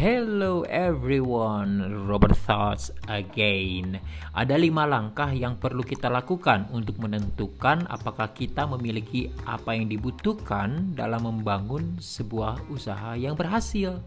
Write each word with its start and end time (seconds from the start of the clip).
Hello 0.00 0.64
everyone, 0.64 2.08
Robert 2.08 2.32
Thoughts 2.32 2.88
again. 3.04 4.00
Ada 4.32 4.56
lima 4.56 4.88
langkah 4.88 5.28
yang 5.28 5.60
perlu 5.60 5.84
kita 5.84 6.08
lakukan 6.08 6.72
untuk 6.72 6.96
menentukan 7.04 7.84
apakah 7.84 8.32
kita 8.32 8.64
memiliki 8.64 9.28
apa 9.44 9.76
yang 9.76 9.92
dibutuhkan 9.92 10.96
dalam 10.96 11.28
membangun 11.28 12.00
sebuah 12.00 12.72
usaha 12.72 13.12
yang 13.12 13.36
berhasil. 13.36 14.00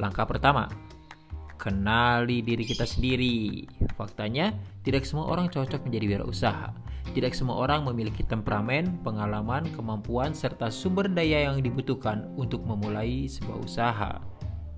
Langkah 0.00 0.24
pertama, 0.24 0.64
kenali 1.60 2.40
diri 2.40 2.64
kita 2.64 2.88
sendiri. 2.88 3.68
Faktanya, 4.00 4.56
tidak 4.80 5.04
semua 5.04 5.28
orang 5.28 5.52
cocok 5.52 5.84
menjadi 5.84 6.16
wirausaha. 6.16 6.72
Tidak 7.12 7.36
semua 7.36 7.60
orang 7.68 7.84
memiliki 7.84 8.24
temperamen, 8.24 9.04
pengalaman, 9.04 9.68
kemampuan, 9.76 10.32
serta 10.32 10.72
sumber 10.72 11.12
daya 11.12 11.52
yang 11.52 11.60
dibutuhkan 11.60 12.32
untuk 12.40 12.64
memulai 12.64 13.28
sebuah 13.28 13.60
usaha 13.60 14.35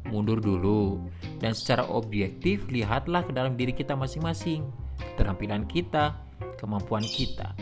mundur 0.09 0.43
dulu 0.43 0.99
dan 1.39 1.55
secara 1.55 1.87
objektif 1.87 2.67
lihatlah 2.73 3.23
ke 3.23 3.33
dalam 3.33 3.55
diri 3.55 3.77
kita 3.77 3.95
masing-masing, 3.95 4.67
keterampilan 5.15 5.69
kita, 5.69 6.19
kemampuan 6.59 7.05
kita. 7.05 7.55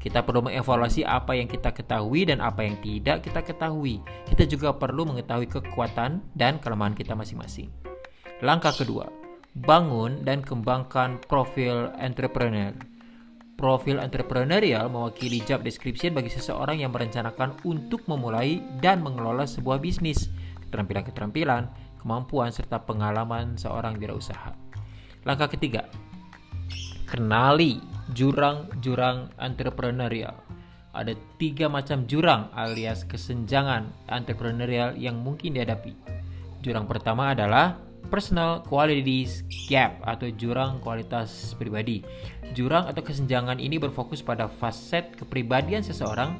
Kita 0.00 0.24
perlu 0.24 0.48
mengevaluasi 0.48 1.04
apa 1.04 1.36
yang 1.36 1.44
kita 1.44 1.76
ketahui 1.76 2.24
dan 2.24 2.40
apa 2.40 2.64
yang 2.64 2.80
tidak 2.80 3.20
kita 3.20 3.44
ketahui. 3.44 4.00
Kita 4.32 4.48
juga 4.48 4.72
perlu 4.72 5.04
mengetahui 5.04 5.44
kekuatan 5.44 6.24
dan 6.32 6.56
kelemahan 6.56 6.96
kita 6.96 7.12
masing-masing. 7.12 7.68
Langkah 8.40 8.72
kedua, 8.72 9.12
bangun 9.52 10.24
dan 10.24 10.40
kembangkan 10.40 11.20
profil 11.28 11.92
entrepreneur. 12.00 12.72
Profil 13.60 14.00
entrepreneurial 14.00 14.88
mewakili 14.88 15.44
job 15.44 15.60
description 15.60 16.16
bagi 16.16 16.32
seseorang 16.32 16.80
yang 16.80 16.96
merencanakan 16.96 17.60
untuk 17.68 18.00
memulai 18.08 18.64
dan 18.80 19.04
mengelola 19.04 19.44
sebuah 19.44 19.84
bisnis. 19.84 20.32
Keterampilan-keterampilan 20.64 21.89
kemampuan 22.00 22.48
serta 22.48 22.80
pengalaman 22.80 23.60
seorang 23.60 24.00
wirausaha. 24.00 24.56
Langkah 25.28 25.52
ketiga, 25.52 25.84
kenali 27.04 27.76
jurang-jurang 28.16 29.36
entrepreneurial. 29.36 30.32
Ada 30.90 31.14
tiga 31.38 31.70
macam 31.70 32.08
jurang 32.08 32.50
alias 32.56 33.06
kesenjangan 33.06 33.92
entrepreneurial 34.10 34.96
yang 34.98 35.20
mungkin 35.20 35.54
dihadapi. 35.54 35.94
Jurang 36.64 36.90
pertama 36.90 37.30
adalah 37.30 37.78
personal 38.10 38.66
qualities 38.66 39.46
gap 39.70 40.02
atau 40.02 40.32
jurang 40.34 40.82
kualitas 40.82 41.54
pribadi. 41.54 42.02
Jurang 42.56 42.90
atau 42.90 43.06
kesenjangan 43.06 43.62
ini 43.62 43.78
berfokus 43.78 44.24
pada 44.24 44.50
faset 44.50 45.14
kepribadian 45.14 45.86
seseorang 45.86 46.34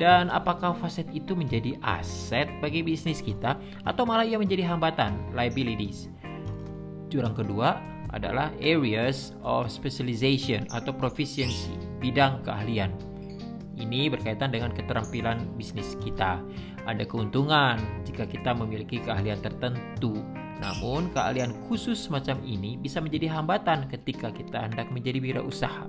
dan 0.00 0.32
apakah 0.32 0.72
faset 0.72 1.04
itu 1.12 1.36
menjadi 1.36 1.76
aset 1.84 2.48
bagi 2.64 2.80
bisnis 2.80 3.20
kita 3.20 3.60
atau 3.84 4.08
malah 4.08 4.24
ia 4.24 4.40
menjadi 4.40 4.64
hambatan, 4.72 5.12
liabilities? 5.36 6.08
Jurang 7.12 7.36
kedua 7.36 7.76
adalah 8.08 8.48
areas 8.64 9.36
of 9.44 9.68
specialization 9.68 10.64
atau 10.72 10.96
proficiency, 10.96 11.76
bidang 12.00 12.40
keahlian. 12.48 12.90
Ini 13.76 14.08
berkaitan 14.08 14.56
dengan 14.56 14.72
keterampilan 14.72 15.56
bisnis 15.60 15.96
kita. 16.00 16.40
Ada 16.88 17.04
keuntungan 17.04 17.76
jika 18.08 18.24
kita 18.24 18.56
memiliki 18.56 19.04
keahlian 19.04 19.40
tertentu. 19.44 20.16
Namun, 20.60 21.08
keahlian 21.16 21.56
khusus 21.64 21.96
semacam 21.96 22.36
ini 22.44 22.76
bisa 22.76 23.00
menjadi 23.00 23.32
hambatan 23.32 23.88
ketika 23.88 24.28
kita 24.28 24.68
hendak 24.68 24.92
menjadi 24.92 25.16
wirausaha. 25.16 25.88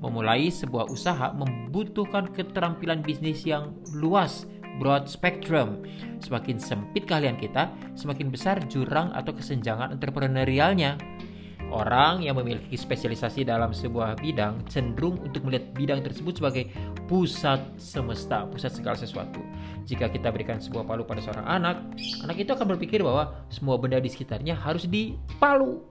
Memulai 0.00 0.52
sebuah 0.52 0.92
usaha 0.92 1.32
membutuhkan 1.32 2.28
keterampilan 2.32 3.00
bisnis 3.00 3.42
yang 3.48 3.72
luas, 3.96 4.44
broad 4.76 5.08
spectrum. 5.08 5.80
Semakin 6.20 6.60
sempit 6.60 7.08
keahlian 7.08 7.40
kita, 7.40 7.72
semakin 7.96 8.28
besar 8.28 8.60
jurang 8.68 9.12
atau 9.16 9.32
kesenjangan 9.32 9.96
entrepreneurialnya. 9.96 11.00
Orang 11.66 12.22
yang 12.22 12.38
memiliki 12.38 12.78
spesialisasi 12.78 13.42
dalam 13.42 13.74
sebuah 13.74 14.22
bidang 14.22 14.62
cenderung 14.70 15.18
untuk 15.18 15.42
melihat 15.42 15.74
bidang 15.74 15.98
tersebut 15.98 16.38
sebagai 16.38 16.70
pusat 17.10 17.58
semesta, 17.74 18.46
pusat 18.46 18.70
segala 18.70 18.94
sesuatu. 18.94 19.42
Jika 19.82 20.06
kita 20.06 20.30
berikan 20.30 20.62
sebuah 20.62 20.86
palu 20.86 21.02
pada 21.02 21.18
seorang 21.18 21.42
anak, 21.42 21.82
anak 22.22 22.38
itu 22.38 22.54
akan 22.54 22.78
berpikir 22.78 23.02
bahwa 23.02 23.34
semua 23.50 23.74
benda 23.82 23.98
di 23.98 24.06
sekitarnya 24.06 24.54
harus 24.54 24.86
dipalu. 24.86 25.82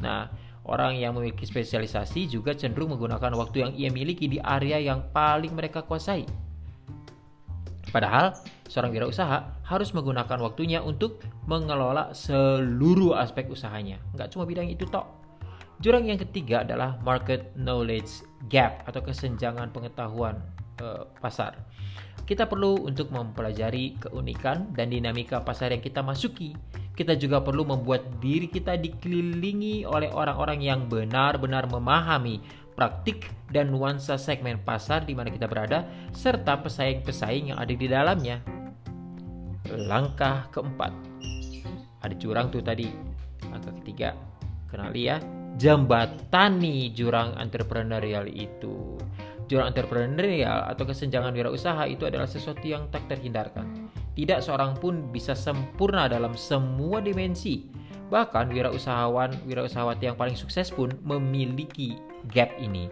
Nah, 0.00 0.32
Orang 0.68 1.00
yang 1.00 1.16
memiliki 1.16 1.48
spesialisasi 1.48 2.28
juga 2.28 2.52
cenderung 2.52 2.92
menggunakan 2.92 3.32
waktu 3.40 3.56
yang 3.64 3.72
ia 3.72 3.88
miliki 3.88 4.28
di 4.28 4.36
area 4.36 4.76
yang 4.76 5.00
paling 5.16 5.56
mereka 5.56 5.80
kuasai. 5.80 6.28
Padahal, 7.88 8.36
seorang 8.68 8.92
wirausaha 8.92 9.64
harus 9.64 9.96
menggunakan 9.96 10.36
waktunya 10.44 10.84
untuk 10.84 11.24
mengelola 11.48 12.12
seluruh 12.12 13.16
aspek 13.16 13.48
usahanya. 13.48 13.96
Nggak 14.12 14.36
cuma 14.36 14.44
bidang 14.44 14.68
itu 14.68 14.84
tok. 14.84 15.08
Jurang 15.80 16.04
yang 16.04 16.20
ketiga 16.20 16.68
adalah 16.68 17.00
market 17.00 17.48
knowledge 17.56 18.28
gap 18.52 18.84
atau 18.84 19.00
kesenjangan 19.00 19.72
pengetahuan 19.72 20.36
uh, 20.84 21.08
pasar. 21.16 21.56
Kita 22.28 22.44
perlu 22.44 22.84
untuk 22.84 23.08
mempelajari 23.08 23.96
keunikan 24.04 24.68
dan 24.76 24.92
dinamika 24.92 25.40
pasar 25.40 25.72
yang 25.72 25.80
kita 25.80 26.04
masuki 26.04 26.52
kita 26.98 27.14
juga 27.14 27.38
perlu 27.38 27.62
membuat 27.62 28.18
diri 28.18 28.50
kita 28.50 28.74
dikelilingi 28.74 29.86
oleh 29.86 30.10
orang-orang 30.10 30.58
yang 30.58 30.90
benar-benar 30.90 31.70
memahami 31.70 32.42
praktik 32.74 33.30
dan 33.54 33.70
nuansa 33.70 34.18
segmen 34.18 34.58
pasar 34.66 35.06
di 35.06 35.14
mana 35.14 35.30
kita 35.30 35.46
berada 35.46 35.86
serta 36.10 36.58
pesaing-pesaing 36.58 37.54
yang 37.54 37.58
ada 37.62 37.70
di 37.70 37.86
dalamnya. 37.86 38.42
Langkah 39.70 40.50
keempat. 40.50 40.90
Ada 42.02 42.18
jurang 42.18 42.50
tuh 42.50 42.66
tadi. 42.66 42.90
Langkah 43.46 43.70
ketiga. 43.78 44.18
Kenali 44.66 45.06
ya, 45.06 45.22
jembatani 45.54 46.90
jurang 46.90 47.38
entrepreneurial 47.38 48.26
itu. 48.26 48.98
Jurang 49.46 49.70
entrepreneurial 49.70 50.66
atau 50.66 50.82
kesenjangan 50.82 51.30
wirausaha 51.30 51.86
itu 51.86 52.04
adalah 52.10 52.26
sesuatu 52.26 52.66
yang 52.66 52.90
tak 52.90 53.06
terhindarkan 53.06 53.87
tidak 54.18 54.42
seorang 54.42 54.74
pun 54.74 55.14
bisa 55.14 55.38
sempurna 55.38 56.10
dalam 56.10 56.34
semua 56.34 56.98
dimensi. 56.98 57.70
Bahkan 58.10 58.50
wirausahawan, 58.50 59.46
wirausahawati 59.46 60.10
yang 60.10 60.18
paling 60.18 60.34
sukses 60.34 60.74
pun 60.74 60.90
memiliki 61.06 61.94
gap 62.26 62.50
ini. 62.58 62.90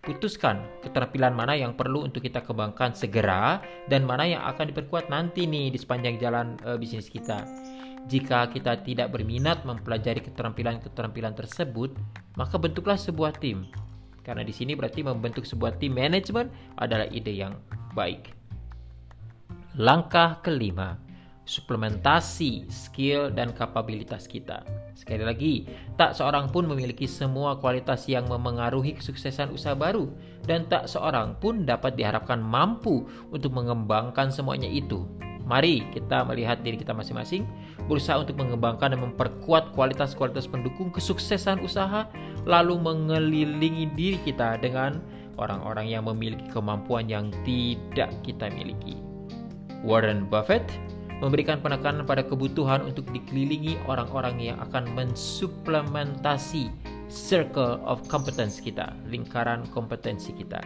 Putuskan 0.00 0.64
keterampilan 0.80 1.36
mana 1.36 1.52
yang 1.52 1.76
perlu 1.76 2.08
untuk 2.08 2.24
kita 2.24 2.40
kembangkan 2.40 2.96
segera 2.96 3.60
dan 3.92 4.08
mana 4.08 4.24
yang 4.24 4.42
akan 4.48 4.72
diperkuat 4.72 5.12
nanti 5.12 5.44
nih 5.44 5.68
di 5.68 5.78
sepanjang 5.78 6.16
jalan 6.16 6.56
e, 6.64 6.80
bisnis 6.80 7.12
kita. 7.12 7.44
Jika 8.08 8.50
kita 8.50 8.82
tidak 8.82 9.14
berminat 9.14 9.62
mempelajari 9.62 10.24
keterampilan-keterampilan 10.26 11.38
tersebut, 11.38 11.94
maka 12.34 12.56
bentuklah 12.58 12.98
sebuah 12.98 13.36
tim. 13.38 13.68
Karena 14.26 14.42
di 14.42 14.50
sini 14.50 14.74
berarti 14.74 15.06
membentuk 15.06 15.46
sebuah 15.46 15.78
tim 15.78 15.94
manajemen 15.94 16.50
adalah 16.80 17.06
ide 17.12 17.30
yang 17.30 17.54
baik. 17.94 18.41
Langkah 19.80 20.36
kelima, 20.44 21.00
suplementasi 21.48 22.68
skill 22.68 23.32
dan 23.32 23.56
kapabilitas 23.56 24.28
kita. 24.28 24.68
Sekali 24.92 25.24
lagi, 25.24 25.54
tak 25.96 26.12
seorang 26.12 26.52
pun 26.52 26.68
memiliki 26.68 27.08
semua 27.08 27.56
kualitas 27.56 28.04
yang 28.04 28.28
memengaruhi 28.28 28.92
kesuksesan 29.00 29.48
usaha 29.48 29.72
baru 29.72 30.12
dan 30.44 30.68
tak 30.68 30.92
seorang 30.92 31.40
pun 31.40 31.64
dapat 31.64 31.96
diharapkan 31.96 32.36
mampu 32.36 33.08
untuk 33.32 33.56
mengembangkan 33.56 34.28
semuanya 34.28 34.68
itu. 34.68 35.08
Mari 35.48 35.88
kita 35.96 36.20
melihat 36.28 36.60
diri 36.60 36.76
kita 36.76 36.92
masing-masing, 36.92 37.48
berusaha 37.88 38.20
untuk 38.20 38.36
mengembangkan 38.36 38.92
dan 38.92 39.00
memperkuat 39.00 39.72
kualitas-kualitas 39.72 40.52
pendukung 40.52 40.92
kesuksesan 40.92 41.64
usaha, 41.64 42.12
lalu 42.44 42.76
mengelilingi 42.76 43.88
diri 43.96 44.20
kita 44.20 44.60
dengan 44.60 45.00
orang-orang 45.40 45.88
yang 45.88 46.04
memiliki 46.04 46.44
kemampuan 46.52 47.08
yang 47.08 47.32
tidak 47.40 48.12
kita 48.20 48.52
miliki. 48.52 49.11
Warren 49.82 50.30
Buffett 50.30 50.64
memberikan 51.22 51.62
penekanan 51.62 52.02
pada 52.02 52.26
kebutuhan 52.26 52.82
untuk 52.82 53.06
dikelilingi 53.14 53.78
orang-orang 53.86 54.42
yang 54.42 54.58
akan 54.58 54.90
mensuplementasi 54.98 56.66
circle 57.06 57.78
of 57.86 58.02
competence 58.10 58.58
kita, 58.58 58.90
lingkaran 59.06 59.62
kompetensi 59.70 60.34
kita. 60.34 60.58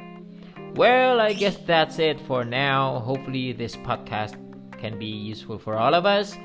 Well, 0.76 1.20
I 1.20 1.36
guess 1.36 1.60
that's 1.68 2.00
it 2.00 2.20
for 2.24 2.44
now. 2.44 3.00
Hopefully, 3.04 3.52
this 3.52 3.76
podcast 3.76 4.36
can 4.76 4.96
be 4.96 5.08
useful 5.08 5.60
for 5.60 5.76
all 5.76 5.92
of 5.92 6.04
us. 6.04 6.36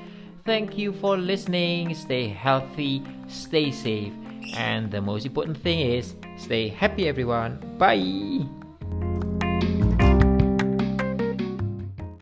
Thank 0.43 0.75
you 0.79 0.91
for 0.91 1.15
listening. 1.15 1.93
Stay 1.95 2.27
healthy, 2.27 3.03
stay 3.27 3.71
safe, 3.71 4.15
and 4.55 4.89
the 4.91 5.03
most 5.03 5.25
important 5.25 5.59
thing 5.59 5.79
is 5.79 6.15
stay 6.39 6.67
happy, 6.67 7.07
everyone. 7.07 7.59
Bye. 7.77 8.70